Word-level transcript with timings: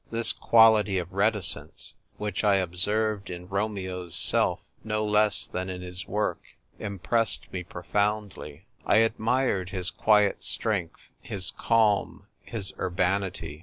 This 0.09 0.31
quality 0.33 0.97
of 0.97 1.13
reticence, 1.13 1.93
which 2.17 2.43
I 2.43 2.55
observed 2.55 3.29
in 3.29 3.47
Romeo's 3.47 4.15
self 4.15 4.59
no 4.83 5.05
less 5.05 5.45
than 5.45 5.69
in 5.69 5.83
his 5.83 6.07
work, 6.07 6.41
impressed 6.79 7.53
me 7.53 7.63
profoundly. 7.63 8.65
I 8.83 8.95
admired 8.95 9.69
his 9.69 9.91
quiet 9.91 10.43
strength, 10.43 11.11
his 11.21 11.51
calm, 11.51 12.25
his 12.41 12.73
urbanity. 12.79 13.59